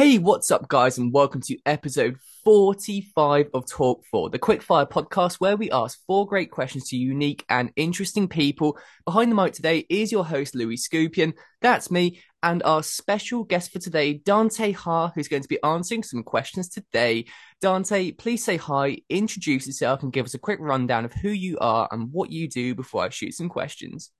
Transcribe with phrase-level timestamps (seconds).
[0.00, 5.34] Hey, what's up, guys, and welcome to episode 45 of Talk 4, the quickfire podcast
[5.40, 8.78] where we ask four great questions to unique and interesting people.
[9.04, 11.34] Behind the mic today is your host, Louis Skupien.
[11.60, 16.02] That's me, and our special guest for today, Dante Ha, who's going to be answering
[16.02, 17.26] some questions today.
[17.60, 21.58] Dante, please say hi, introduce yourself, and give us a quick rundown of who you
[21.58, 24.12] are and what you do before I shoot some questions.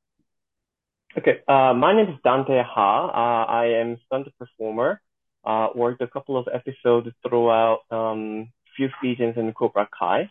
[1.16, 3.06] Okay, uh, my name is Dante Ha.
[3.06, 5.00] Uh, I am stunt performer
[5.44, 10.30] uh, worked a couple of episodes throughout um, few seasons in Cobra Kai.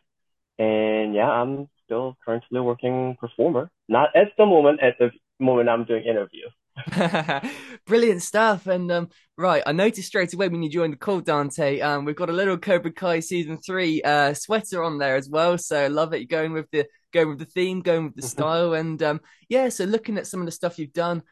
[0.58, 3.72] And yeah, I'm still currently working performer.
[3.88, 6.52] Not at the moment, at the moment I'm doing interviews.
[7.86, 8.68] Brilliant stuff.
[8.68, 12.16] And um, right, I noticed straight away when you joined the call, Dante, um, we've
[12.16, 15.58] got a little Cobra Kai season three uh, sweater on there as well.
[15.58, 16.20] So I love it.
[16.20, 18.30] You're going with the going with the theme, going with the mm-hmm.
[18.30, 19.70] style, and um, yeah.
[19.70, 21.24] So looking at some of the stuff you've done,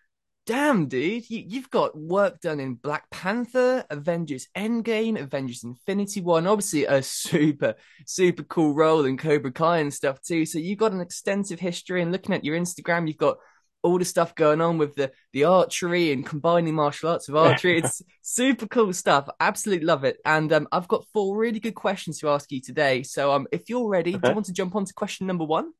[0.47, 6.37] damn, dude, you, have got work done in Black Panther, Avengers Endgame, Avengers Infinity War,
[6.37, 10.45] and obviously a super, super cool role in Cobra Kai and stuff too.
[10.45, 13.37] So you've got an extensive history, and looking at your Instagram, you've got
[13.83, 17.77] all the stuff going on with the the archery and combining martial arts with archery.
[17.83, 19.27] it's super cool stuff.
[19.41, 20.17] Absolutely love it.
[20.25, 23.03] And um, I've got four really good questions to ask you today.
[23.03, 24.21] So um, if you're ready, okay.
[24.21, 25.73] do you want to jump on to question number one?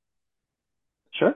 [1.13, 1.35] Sure.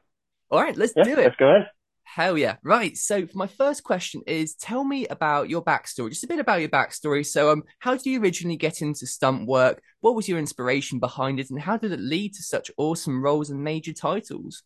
[0.52, 1.18] All right, let's yeah, do it.
[1.18, 1.70] Let's go ahead.
[2.14, 2.58] Hell yeah.
[2.62, 2.98] Right.
[2.98, 6.68] So my first question is tell me about your backstory, just a bit about your
[6.68, 7.26] backstory.
[7.26, 9.82] So um how did you originally get into stunt work?
[10.02, 13.50] What was your inspiration behind it and how did it lead to such awesome roles
[13.50, 14.64] and major titles?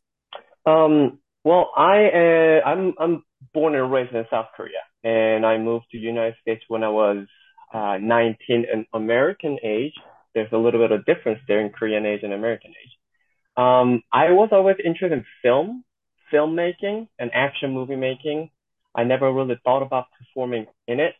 [0.66, 3.24] Um well I uh, I'm I'm
[3.54, 6.90] born and raised in South Korea and I moved to the United States when I
[6.90, 7.28] was
[7.72, 9.94] uh 19 in American age.
[10.34, 12.94] There's a little bit of difference there in Korean age and American age.
[13.56, 15.85] Um I was always interested in film
[16.32, 18.50] filmmaking and action movie making.
[18.96, 21.16] I never really thought about performing in it.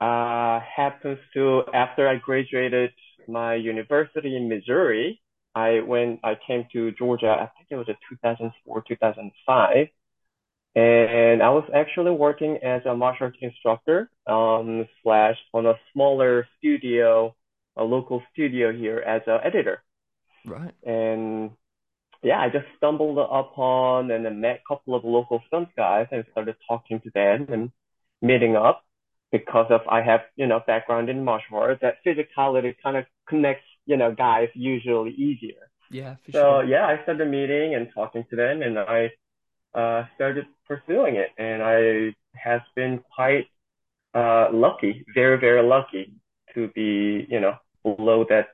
[0.00, 2.90] Uh, happens to after I graduated
[3.28, 5.20] my university in Missouri,
[5.54, 7.28] I when I came to Georgia.
[7.28, 9.88] I think it was a 2004, 2005.
[10.76, 16.46] And I was actually working as a martial arts instructor, um, slash on a smaller
[16.58, 17.34] studio,
[17.76, 19.82] a local studio here as an editor.
[20.46, 20.72] Right.
[20.84, 21.50] And
[22.22, 26.24] yeah, I just stumbled upon and then met a couple of local stunt guys and
[26.32, 27.70] started talking to them and
[28.20, 28.84] meeting up
[29.32, 31.80] because of I have, you know, background in martial arts.
[31.80, 35.70] That physicality kind of connects, you know, guys usually easier.
[35.90, 36.64] Yeah, for so, sure.
[36.64, 39.10] yeah, I started meeting and talking to them and I
[39.74, 41.30] uh, started pursuing it.
[41.38, 43.46] And I has been quite
[44.14, 46.12] uh, lucky, very, very lucky
[46.54, 48.48] to be, you know, below that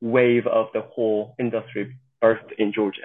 [0.00, 3.02] wave of the whole industry birthed in Georgia.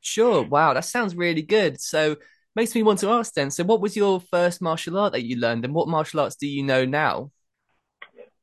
[0.00, 0.42] Sure.
[0.42, 1.80] Wow, that sounds really good.
[1.80, 2.16] So
[2.54, 3.50] makes me want to ask then.
[3.50, 6.46] So what was your first martial art that you learned and what martial arts do
[6.46, 7.30] you know now?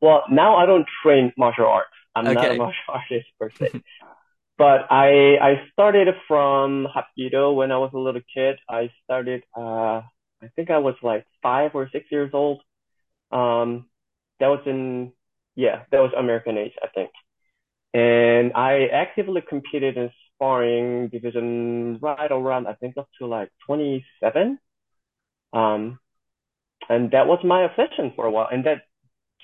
[0.02, 1.90] Well, now I don't train martial arts.
[2.16, 2.34] I'm okay.
[2.34, 3.81] not a martial artist per se.
[4.58, 8.58] but I I started from Hapkido when I was a little kid.
[8.70, 10.02] I started uh
[10.41, 12.62] I think I was like five or six years old.
[13.31, 13.90] Um
[14.40, 15.12] that was in
[15.56, 17.12] yeah, that was American age, I think.
[17.94, 24.59] And I actively competed in sparring division right around, I think up to like 27.
[25.53, 25.99] Um,
[26.88, 28.47] and that was my obsession for a while.
[28.51, 28.83] And that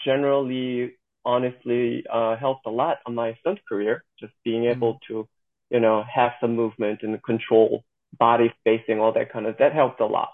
[0.05, 0.95] generally,
[1.25, 4.77] honestly, uh, helped a lot on my stunt career, just being mm-hmm.
[4.77, 5.27] able to,
[5.69, 7.83] you know, have some movement and control
[8.17, 10.29] body spacing, all that kind of, that helped a lot.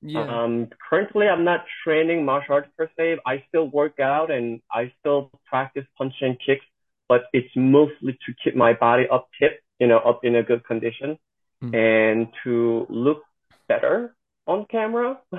[0.00, 0.42] Yeah.
[0.42, 3.18] Um, currently, I'm not training martial arts per se.
[3.26, 6.64] I still work out and I still practice punching kicks
[7.08, 10.64] but it's mostly to keep my body up tip, you know, up in a good
[10.64, 11.18] condition
[11.62, 11.74] mm.
[11.74, 13.22] and to look
[13.68, 14.14] better
[14.46, 15.18] on camera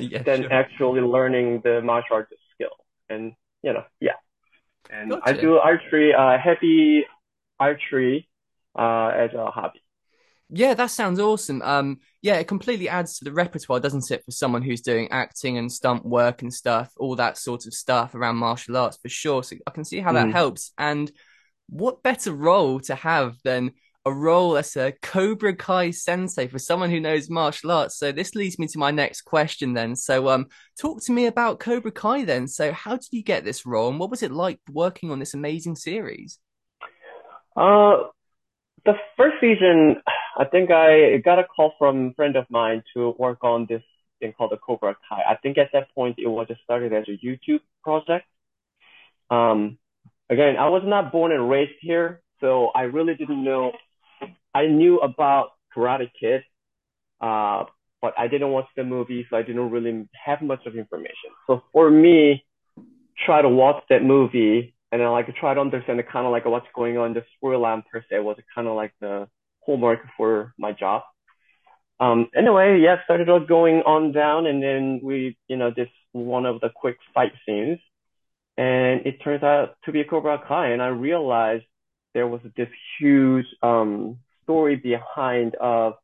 [0.00, 0.52] yeah, than sure.
[0.52, 2.70] actually learning the martial arts skill.
[3.08, 4.18] And, you know, yeah.
[4.90, 5.22] And gotcha.
[5.28, 7.04] I do archery, uh, heavy
[7.58, 8.28] archery,
[8.76, 9.82] uh, as a hobby.
[10.52, 11.62] Yeah, that sounds awesome.
[11.62, 15.58] Um, yeah, it completely adds to the repertoire, doesn't it, for someone who's doing acting
[15.58, 19.44] and stunt work and stuff, all that sort of stuff around martial arts for sure.
[19.44, 20.14] So I can see how mm.
[20.14, 20.72] that helps.
[20.76, 21.10] And
[21.68, 23.72] what better role to have than
[24.04, 27.96] a role as a Cobra Kai sensei for someone who knows martial arts?
[27.96, 29.94] So this leads me to my next question then.
[29.94, 30.46] So um,
[30.80, 32.48] talk to me about Cobra Kai then.
[32.48, 35.34] So how did you get this role, and what was it like working on this
[35.34, 36.38] amazing series?
[37.56, 38.04] Uh,
[38.84, 39.96] the first season,
[40.38, 43.82] I think I got a call from a friend of mine to work on this
[44.20, 45.22] thing called the Cobra Kai.
[45.28, 48.26] I think at that point it was just started as a YouTube project.
[49.30, 49.78] Um,
[50.28, 53.72] again, I was not born and raised here, so I really didn't know.
[54.54, 56.42] I knew about Karate Kid,
[57.20, 57.64] uh,
[58.02, 61.30] but I didn't watch the movie, so I didn't really have much of information.
[61.46, 62.44] So for me,
[63.24, 66.44] try to watch that movie and then like try to understand the kind of like
[66.46, 69.28] what's going on the storyline per se was kind of like the
[69.70, 71.02] homework for my job.
[72.00, 76.46] Um, anyway, yeah, started out going on down and then we, you know, this one
[76.46, 77.78] of the quick fight scenes
[78.56, 81.64] and it turns out to be a Cobra Kai and I realized
[82.14, 82.68] there was this
[82.98, 85.94] huge, um, story behind of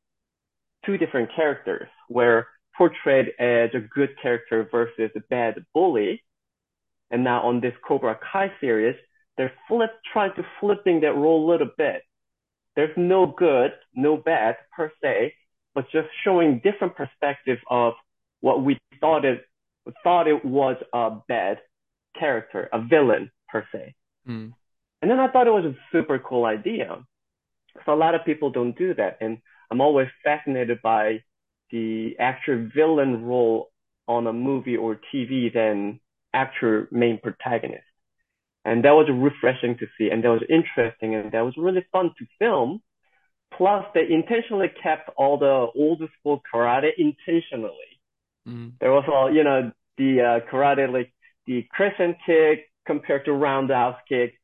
[0.84, 2.46] two different characters where
[2.76, 6.22] portrayed as a good character versus a bad bully.
[7.10, 8.96] And now on this Cobra Kai series,
[9.36, 12.02] they're flip, trying to flipping that role a little bit.
[12.76, 15.34] There's no good, no bad per se,
[15.75, 17.94] but just showing different perspective of
[18.40, 19.44] what we thought it,
[20.05, 21.58] thought it was a bad
[22.19, 23.94] character, a villain per se.
[24.28, 24.52] Mm.
[25.02, 26.99] And then I thought it was a super cool idea.
[27.84, 29.19] So a lot of people don't do that.
[29.20, 29.38] And
[29.70, 31.23] I'm always fascinated by
[31.70, 33.70] the actual villain role
[34.08, 36.00] on a movie or TV than
[36.32, 37.84] actual main protagonist.
[38.66, 42.10] And that was refreshing to see and that was interesting and that was really fun
[42.18, 42.82] to film.
[43.56, 47.90] Plus they intentionally kept all the old school karate intentionally.
[48.46, 48.72] Mm.
[48.80, 51.12] There was all, you know, the uh, karate, like
[51.46, 54.34] the crescent kick compared to roundhouse kick.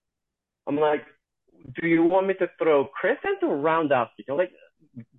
[0.68, 1.04] I'm like,
[1.80, 4.26] do you want me to throw crescent or roundhouse kick?
[4.28, 4.52] I'm like,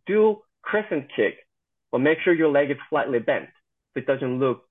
[0.07, 1.35] do crescent kick,
[1.91, 3.50] but make sure your leg is slightly bent.
[3.94, 4.63] So it doesn't look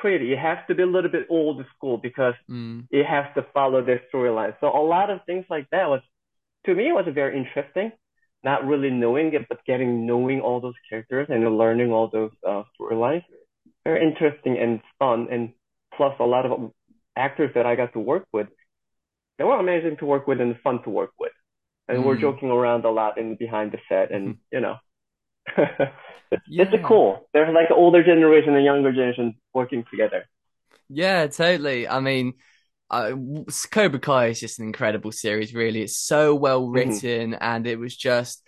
[0.00, 0.32] pretty.
[0.32, 2.86] It has to be a little bit old school because mm.
[2.90, 4.54] it has to follow their storyline.
[4.60, 6.00] So a lot of things like that was,
[6.66, 7.92] to me, it was very interesting.
[8.44, 12.62] Not really knowing it, but getting knowing all those characters and learning all those uh,
[12.78, 13.24] storylines.
[13.84, 15.28] Very interesting and fun.
[15.30, 15.52] And
[15.96, 16.72] plus a lot of
[17.16, 18.48] actors that I got to work with
[19.38, 21.32] they were amazing to work with and fun to work with.
[21.88, 22.04] And mm.
[22.04, 24.40] we're joking around a lot in behind the set, and mm-hmm.
[24.52, 24.76] you know,
[25.56, 26.64] it's, yeah.
[26.70, 27.28] it's cool.
[27.32, 30.24] There's like the older generation and younger generation working together.
[30.88, 31.86] Yeah, totally.
[31.86, 32.34] I mean,
[32.90, 33.12] uh,
[33.70, 35.54] Cobra Kai is just an incredible series.
[35.54, 36.72] Really, it's so well mm-hmm.
[36.72, 37.42] written, mm-hmm.
[37.42, 38.42] and it was just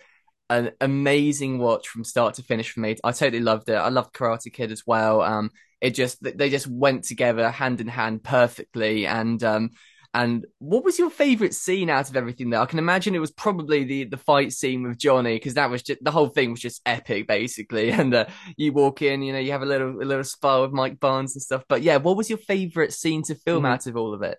[0.49, 2.97] an amazing watch from start to finish for me.
[3.03, 3.75] I totally loved it.
[3.75, 5.21] I loved Karate Kid as well.
[5.21, 9.71] Um, it just they just went together hand in hand perfectly, and um,
[10.13, 12.59] and what was your favorite scene out of everything there?
[12.59, 15.83] I can imagine it was probably the the fight scene with Johnny because that was
[15.83, 17.91] just the whole thing was just epic, basically.
[18.01, 18.25] And uh,
[18.57, 21.35] you walk in, you know, you have a little a little spar with Mike Barnes
[21.35, 21.63] and stuff.
[21.69, 23.73] But yeah, what was your favorite scene to film mm-hmm.
[23.73, 24.37] out of all of it?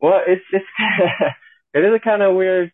[0.00, 0.64] Well, it's it's
[1.74, 2.72] it is a kind of weird.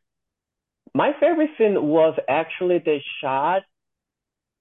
[0.94, 3.62] My favorite scene was actually the shot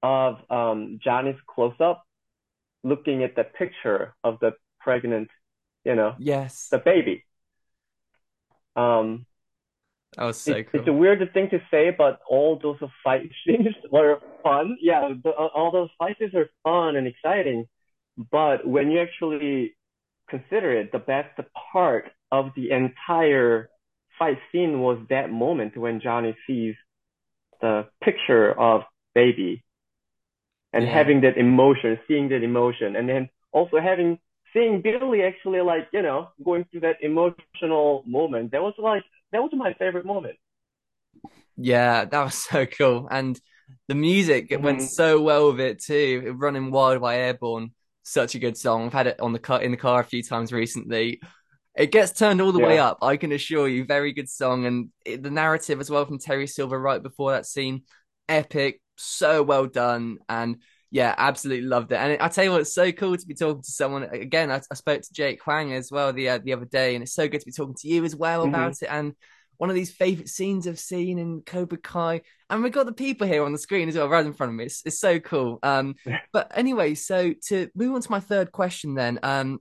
[0.01, 2.03] of um, Johnny's close up,
[2.83, 5.29] looking at the picture of the pregnant
[5.83, 7.25] you know, yes, the baby.
[8.75, 9.25] Um,
[10.18, 10.80] that was so it, cool.
[10.81, 14.78] It's a weird thing to say, but all those fight scenes were fun.
[14.81, 17.68] Yeah, the, all those fight scenes are fun and exciting.
[18.30, 19.75] But when you actually
[20.30, 21.39] consider it, the best
[21.72, 23.69] part of the entire
[24.19, 26.75] fight scene was that moment when Johnny sees
[27.62, 28.81] the picture of
[29.16, 29.63] baby
[30.74, 30.92] and yeah.
[30.92, 34.19] having that emotion, seeing that emotion, and then also having
[34.53, 39.42] seeing Billy actually like, you know, going through that emotional moment, that was like, that
[39.42, 40.38] was my favorite moment.
[41.57, 43.07] Yeah, that was so cool.
[43.09, 43.39] And
[43.88, 44.65] the music it mm-hmm.
[44.65, 46.36] went so well with it too.
[46.38, 47.71] Running Wild by Airbourne,
[48.03, 48.88] such a good song.
[48.88, 51.21] I've had it on the car in the car a few times recently.
[51.75, 52.67] It gets turned all the yeah.
[52.67, 52.98] way up.
[53.01, 56.48] I can assure you, very good song, and it, the narrative as well from Terry
[56.48, 57.84] Silver right before that scene,
[58.27, 60.58] epic, so well done, and
[60.91, 61.95] yeah, absolutely loved it.
[61.95, 64.51] And I tell you what, it's so cool to be talking to someone again.
[64.51, 67.13] I, I spoke to Jake Huang as well the uh, the other day, and it's
[67.13, 68.53] so good to be talking to you as well mm-hmm.
[68.53, 68.89] about it.
[68.91, 69.15] And
[69.57, 73.27] one of these favorite scenes I've seen in Cobra Kai, and we've got the people
[73.27, 74.65] here on the screen as well, right in front of me.
[74.65, 75.60] It's, it's so cool.
[75.63, 75.95] Um,
[76.33, 79.60] but anyway, so to move on to my third question, then, um,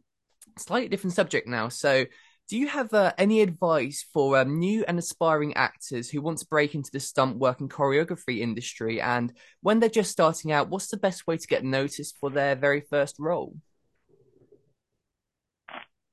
[0.56, 1.68] slightly different subject now.
[1.68, 2.06] So
[2.50, 6.46] do you have uh, any advice for um, new and aspiring actors who want to
[6.46, 9.00] break into the stunt work and choreography industry?
[9.00, 12.56] And when they're just starting out, what's the best way to get noticed for their
[12.56, 13.54] very first role?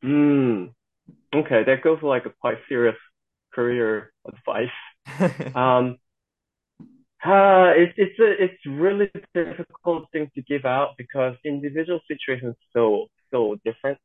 [0.03, 0.65] Hmm.
[1.34, 2.98] Okay, that goes for like a quite serious
[3.51, 4.70] career advice.
[5.56, 5.98] um,
[7.25, 13.08] uh, it's it's a it's really difficult thing to give out because individual situations so
[13.32, 13.98] so different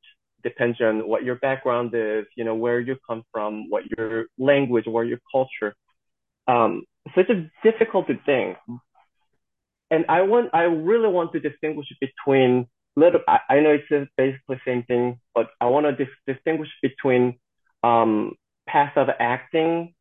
[0.42, 4.84] depends on what your background is, you know, where you come from, what your language,
[4.86, 5.74] what your culture.
[6.48, 6.84] Um,
[7.14, 8.56] so it's a difficult thing.
[9.90, 14.56] And I want, I really want to distinguish between little, I, I know it's basically
[14.56, 17.38] the same thing, but I want to dis- distinguish between,
[17.82, 18.34] um,
[18.66, 19.94] passive acting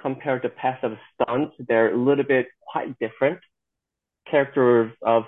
[0.00, 1.54] compared to passive stunts.
[1.68, 3.38] They're a little bit quite different
[4.30, 5.24] characters of,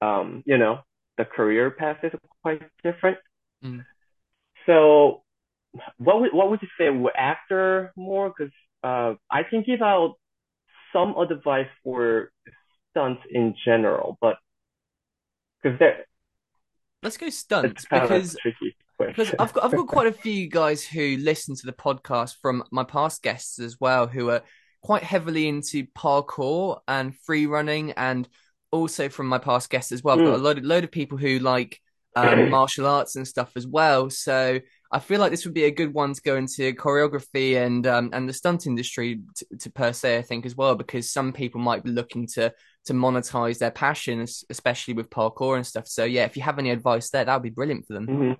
[0.00, 0.80] um, you know,
[1.18, 2.12] the career path is
[2.42, 3.18] quite different.
[3.66, 3.84] Mm.
[4.66, 5.22] So,
[5.98, 6.88] what would what would you say?
[7.16, 8.32] Actor more?
[8.36, 10.14] Because uh, I can give out
[10.92, 12.30] some advice for
[12.90, 14.36] stunts in general, but
[15.62, 16.06] because there.
[17.02, 18.36] Let's go stunts because
[18.98, 22.64] because I've got I've got quite a few guys who listen to the podcast from
[22.72, 24.42] my past guests as well who are
[24.82, 28.28] quite heavily into parkour and free running and
[28.70, 30.18] also from my past guests as well.
[30.18, 30.44] I've got a hmm.
[30.44, 31.80] load of, load of people who like
[32.16, 34.10] um, martial arts and stuff as well.
[34.10, 34.58] So
[34.90, 38.10] I feel like this would be a good one to go into choreography and um,
[38.12, 40.18] and the stunt industry to, to, per se.
[40.18, 42.52] I think as well because some people might be looking to
[42.86, 45.86] to monetize their passions, especially with parkour and stuff.
[45.86, 48.06] So yeah, if you have any advice there, that would be brilliant for them.
[48.06, 48.32] Mm-hmm.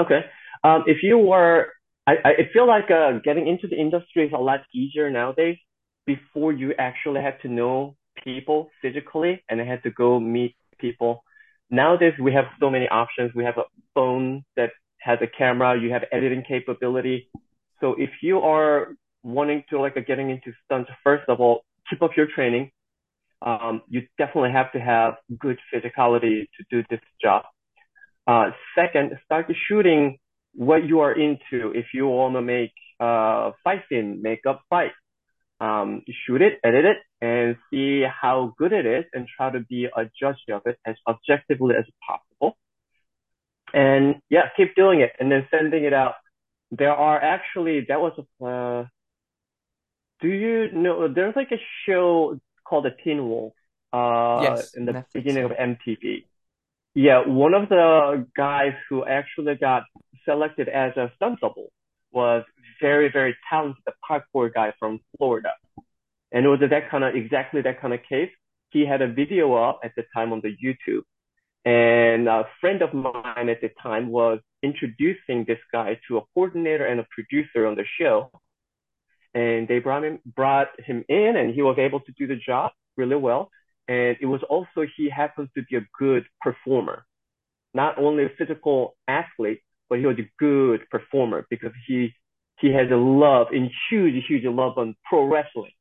[0.00, 0.20] Okay,
[0.62, 1.66] um, if you were,
[2.06, 5.58] I, I feel like uh, getting into the industry is a lot easier nowadays.
[6.06, 11.22] Before you actually had to know people physically and had to go meet people
[11.70, 13.32] nowadays we have so many options.
[13.34, 15.80] We have a phone that has a camera.
[15.80, 17.28] You have editing capability.
[17.80, 22.10] So if you are wanting to like getting into stunts, first of all, keep up
[22.16, 22.70] your training.
[23.42, 27.44] Um, you definitely have to have good physicality to do this job.
[28.26, 30.18] Uh, second, start shooting
[30.54, 31.72] what you are into.
[31.72, 34.92] If you want to make uh, fight scene, make a fight
[35.60, 39.84] um, shoot it, edit it, and see how good it is, and try to be
[39.84, 42.56] a judge of it as objectively as possible.
[43.72, 46.14] And yeah, keep doing it, and then sending it out.
[46.70, 48.44] There are actually that was a.
[48.44, 48.86] Uh,
[50.20, 51.12] do you know?
[51.12, 53.52] There's like a show called The Teen Wolf.
[53.92, 55.12] Uh, yes, in the Netflix.
[55.14, 56.24] beginning of MTV.
[56.94, 59.84] Yeah, one of the guys who actually got
[60.24, 61.70] selected as a stunt double
[62.12, 62.44] was
[62.80, 65.52] very, very talented a parkour guy from Florida.
[66.32, 68.30] And it was that kind of, exactly that kind of case.
[68.70, 71.02] He had a video up at the time on the YouTube.
[71.64, 76.86] And a friend of mine at the time was introducing this guy to a coordinator
[76.86, 78.30] and a producer on the show.
[79.34, 82.72] And they brought him, brought him in and he was able to do the job
[82.96, 83.50] really well.
[83.88, 87.04] And it was also, he happens to be a good performer,
[87.74, 92.14] not only a physical athlete, but he was a good performer because he
[92.60, 95.72] he has a love and huge, huge love on pro wrestling.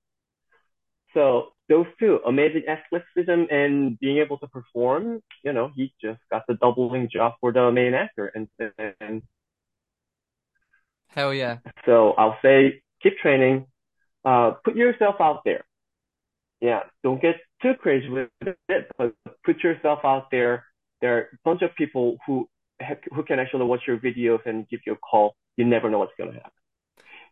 [1.14, 6.44] So those two, amazing athleticism and being able to perform, you know, he just got
[6.48, 8.32] the doubling job for the main actor.
[8.34, 8.48] And,
[9.00, 9.22] and
[11.10, 11.58] hell yeah.
[11.86, 13.68] So I'll say keep training,
[14.26, 15.66] uh, put yourself out there.
[16.62, 18.30] Yeah, don't get too crazy with
[18.68, 19.14] it, but
[19.46, 20.66] put yourself out there.
[21.02, 22.50] There are a bunch of people who
[23.14, 25.36] who can actually watch your videos and give you a call.
[25.58, 26.52] You never know what's going to happen.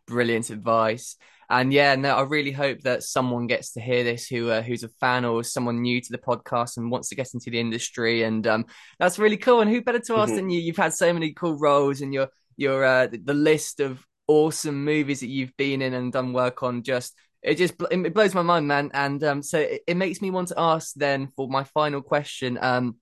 [0.06, 1.16] Brilliant advice.
[1.50, 4.82] And yeah, no, I really hope that someone gets to hear this who uh, who's
[4.82, 8.22] a fan or someone new to the podcast and wants to get into the industry.
[8.22, 8.66] And um,
[8.98, 9.60] that's really cool.
[9.60, 10.36] And who better to ask mm-hmm.
[10.36, 10.60] than you?
[10.60, 12.28] You've had so many cool roles, and your
[12.58, 16.82] your uh, the list of awesome movies that you've been in and done work on
[16.82, 18.90] just it just it blows my mind, man.
[18.92, 22.58] And um, so it, it makes me want to ask then for my final question.
[22.60, 22.96] Um,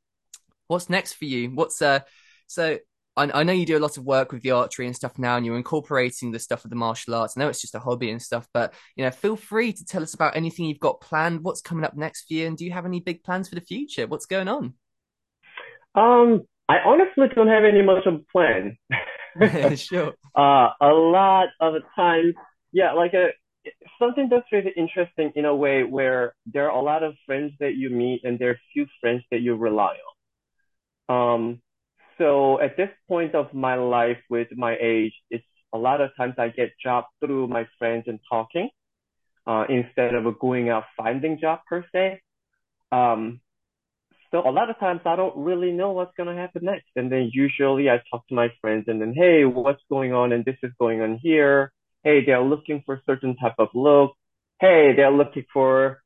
[0.69, 1.51] what's next for you?
[1.51, 2.01] What's uh
[2.47, 2.79] so
[3.17, 5.37] I, I know you do a lot of work with the archery and stuff now,
[5.37, 7.37] and you're incorporating the stuff of the martial arts.
[7.37, 10.03] I know it's just a hobby and stuff, but you know, feel free to tell
[10.03, 11.43] us about anything you've got planned.
[11.43, 13.61] What's coming up next for you, and do you have any big plans for the
[13.61, 14.07] future?
[14.07, 14.75] What's going on?
[15.95, 18.77] Um, I honestly don't have any much of a plan.
[19.77, 20.15] sure.
[20.35, 22.35] Uh, a lot of the time,
[22.73, 26.83] yeah, like a uh, something that's really interesting in a way where there are a
[26.83, 29.97] lot of friends that you meet and there are few friends that you rely
[31.09, 31.35] on.
[31.35, 31.63] Um,
[32.19, 36.35] so at this point of my life with my age, it's a lot of times
[36.39, 38.71] I get jobs through my friends and talking,
[39.47, 42.21] uh, instead of going out finding job per se.
[42.93, 43.41] Um,
[44.31, 46.89] so a lot of times I don't really know what's going to happen next.
[46.97, 50.33] And then usually I talk to my friends and then, Hey, what's going on?
[50.33, 51.73] And this is going on here.
[52.03, 54.13] Hey, they're looking for certain type of look.
[54.61, 56.03] Hey, they're looking for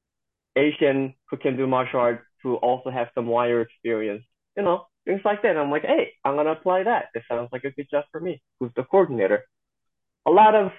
[0.56, 4.24] Asian who can do martial arts who also have some wire experience.
[4.56, 5.50] You know, things like that.
[5.50, 7.07] And I'm like, hey, I'm gonna apply that.
[7.14, 8.42] This sounds like a good job for me.
[8.59, 9.45] Who's the coordinator?
[10.26, 10.73] A lot of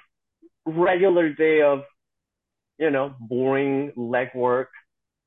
[0.65, 1.81] regular day of,
[2.77, 4.67] you know, boring legwork.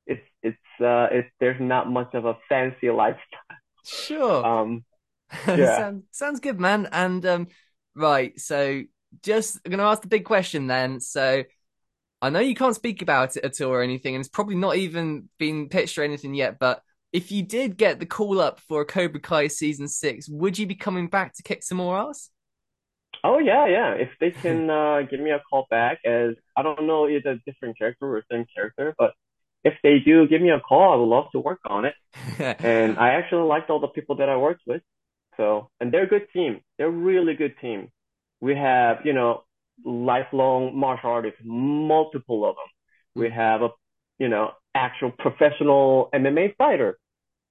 [0.07, 3.57] It's it's uh it's there's not much of a fancy lifestyle.
[3.83, 4.45] Sure.
[4.45, 4.85] Um
[5.47, 5.77] yeah.
[5.77, 6.87] sounds sounds good, man.
[6.91, 7.47] And um
[7.95, 8.83] right, so
[9.23, 10.99] just I'm gonna ask the big question then.
[10.99, 11.43] So
[12.21, 14.77] I know you can't speak about it at all or anything, and it's probably not
[14.77, 16.81] even been pitched or anything yet, but
[17.15, 20.75] if you did get the call up for Cobra Kai season six, would you be
[20.75, 22.29] coming back to kick some more ass?
[23.23, 23.91] Oh yeah, yeah.
[23.93, 27.39] If they can uh, give me a call back, as I don't know it's a
[27.45, 29.13] different character or same character, but
[29.63, 31.95] if they do give me a call, I would love to work on it.
[32.59, 34.81] and I actually liked all the people that I worked with.
[35.37, 36.59] So, and they're a good team.
[36.77, 37.89] They're a really good team.
[38.41, 39.43] We have, you know,
[39.83, 43.21] lifelong martial artists, multiple of them.
[43.23, 43.33] We mm.
[43.33, 43.69] have a,
[44.19, 46.99] you know, actual professional MMA fighter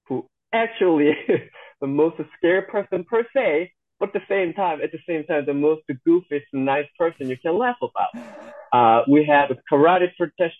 [0.07, 1.11] who actually
[1.81, 5.45] the most scared person per se, but at the same time, at the same time,
[5.45, 8.09] the most goofiest, nice person you can laugh about.
[8.73, 10.09] Uh, we have a karate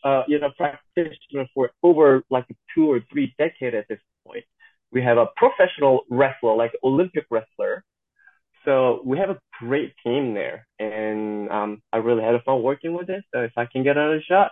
[0.06, 4.46] uh, you know, practitioner for over like two or three decades at this point.
[4.92, 7.84] We have a professional wrestler, like Olympic wrestler.
[8.64, 13.10] So we have a great team there, and um, I really had fun working with
[13.10, 13.24] it.
[13.34, 14.52] So if I can get another shot,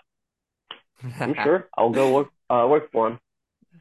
[1.23, 3.19] I'm sure I'll go work uh, work for him.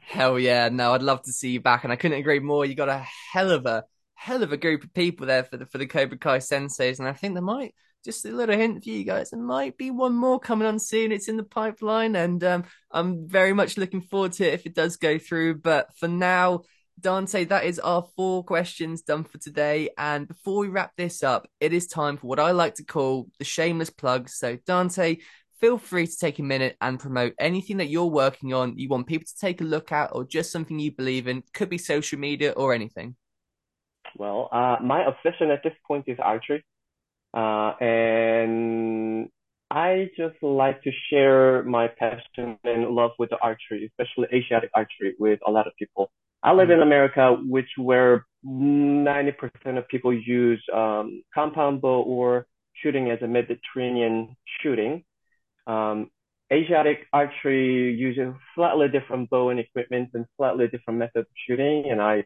[0.05, 0.69] Hell yeah!
[0.69, 2.65] No, I'd love to see you back, and I couldn't agree more.
[2.65, 3.83] You got a hell of a
[4.15, 7.07] hell of a group of people there for the for the Cobra Kai senseis, and
[7.07, 9.29] I think there might just a little hint for you guys.
[9.29, 11.11] There might be one more coming on soon.
[11.11, 14.75] It's in the pipeline, and um, I'm very much looking forward to it if it
[14.75, 15.59] does go through.
[15.59, 16.63] But for now,
[16.99, 19.89] Dante, that is our four questions done for today.
[19.97, 23.29] And before we wrap this up, it is time for what I like to call
[23.39, 24.29] the shameless plug.
[24.29, 25.17] So, Dante,
[25.63, 29.07] feel free to take a minute and promote anything that you're working on, you want
[29.07, 31.41] people to take a look at, or just something you believe in.
[31.53, 33.15] Could be social media or anything.
[34.17, 36.65] Well, uh, my obsession at this point is archery.
[37.33, 39.29] Uh, and
[39.71, 45.15] I just like to share my passion and love with the archery, especially Asiatic archery,
[45.17, 46.11] with a lot of people.
[46.43, 46.87] I live in mm-hmm.
[46.87, 52.47] America, which where 90% of people use um, compound bow or
[52.81, 55.05] shooting as a Mediterranean shooting.
[55.67, 56.09] Um,
[56.51, 62.01] Asiatic archery uses slightly different bow and equipment and slightly different methods of shooting, and
[62.01, 62.25] I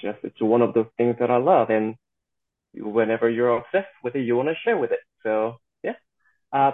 [0.00, 1.70] just it's one of those things that I love.
[1.70, 1.94] And
[2.74, 5.00] whenever you're obsessed with it, you want to share with it.
[5.22, 5.94] So yeah.
[6.52, 6.72] Uh,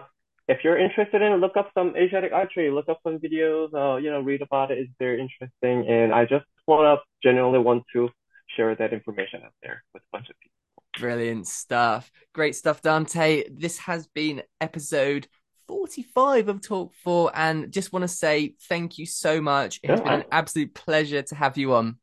[0.48, 3.98] if you're interested in it, look up some Asiatic archery, look up some videos, uh,
[3.98, 4.78] you know, read about it.
[4.78, 5.86] It's very interesting.
[5.86, 8.08] And I just want to genuinely want to
[8.56, 10.54] share that information out there with a bunch of people.
[10.98, 12.10] Brilliant stuff.
[12.34, 13.44] Great stuff, Dante.
[13.50, 15.28] This has been episode
[15.68, 19.78] 45 of Talk 4 and just want to say thank you so much.
[19.82, 21.98] It has been an absolute pleasure to have you on.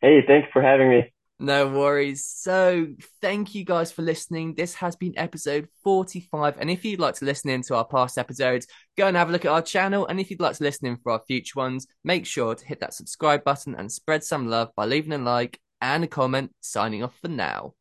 [0.00, 1.12] Hey, thanks for having me.
[1.38, 2.26] No worries.
[2.26, 2.88] So,
[3.22, 4.54] thank you guys for listening.
[4.54, 6.56] This has been episode 45.
[6.58, 8.66] And if you'd like to listen in to our past episodes,
[8.98, 10.06] go and have a look at our channel.
[10.06, 12.80] And if you'd like to listen in for our future ones, make sure to hit
[12.80, 16.52] that subscribe button and spread some love by leaving a like and a comment.
[16.60, 17.72] Signing off for now.